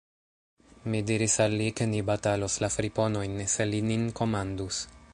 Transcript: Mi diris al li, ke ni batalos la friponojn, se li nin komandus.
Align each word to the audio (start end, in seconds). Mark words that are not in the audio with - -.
Mi 0.93 1.01
diris 1.09 1.35
al 1.45 1.53
li, 1.59 1.67
ke 1.81 1.87
ni 1.93 2.01
batalos 2.09 2.57
la 2.65 2.73
friponojn, 2.79 3.39
se 3.57 3.71
li 3.75 3.87
nin 3.93 4.13
komandus. 4.23 4.87